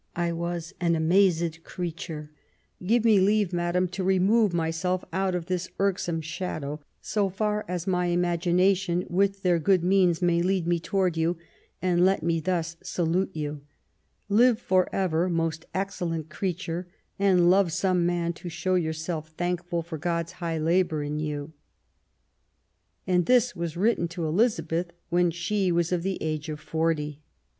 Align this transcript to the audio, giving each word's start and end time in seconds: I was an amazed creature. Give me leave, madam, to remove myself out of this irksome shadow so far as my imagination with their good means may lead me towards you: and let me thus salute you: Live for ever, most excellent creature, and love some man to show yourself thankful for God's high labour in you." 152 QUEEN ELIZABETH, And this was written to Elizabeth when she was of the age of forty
I 0.15 0.31
was 0.31 0.73
an 0.81 0.95
amazed 0.95 1.63
creature. 1.63 2.31
Give 2.83 3.05
me 3.05 3.19
leave, 3.19 3.53
madam, 3.53 3.87
to 3.89 4.03
remove 4.03 4.51
myself 4.51 5.05
out 5.13 5.35
of 5.35 5.45
this 5.45 5.69
irksome 5.77 6.21
shadow 6.21 6.79
so 7.01 7.29
far 7.29 7.63
as 7.67 7.85
my 7.85 8.07
imagination 8.07 9.05
with 9.11 9.43
their 9.43 9.59
good 9.59 9.83
means 9.83 10.19
may 10.19 10.41
lead 10.41 10.65
me 10.65 10.79
towards 10.79 11.19
you: 11.19 11.37
and 11.83 12.03
let 12.03 12.23
me 12.23 12.39
thus 12.39 12.77
salute 12.81 13.29
you: 13.35 13.61
Live 14.27 14.57
for 14.57 14.89
ever, 14.91 15.29
most 15.29 15.67
excellent 15.71 16.31
creature, 16.31 16.87
and 17.19 17.51
love 17.51 17.71
some 17.71 18.03
man 18.03 18.33
to 18.33 18.49
show 18.49 18.73
yourself 18.73 19.29
thankful 19.37 19.83
for 19.83 19.99
God's 19.99 20.31
high 20.31 20.57
labour 20.57 21.03
in 21.03 21.19
you." 21.19 21.53
152 23.05 23.05
QUEEN 23.05 23.13
ELIZABETH, 23.13 23.15
And 23.19 23.25
this 23.27 23.55
was 23.55 23.77
written 23.77 24.07
to 24.07 24.25
Elizabeth 24.25 24.93
when 25.11 25.29
she 25.29 25.71
was 25.71 25.91
of 25.91 26.01
the 26.01 26.17
age 26.23 26.49
of 26.49 26.59
forty 26.59 27.21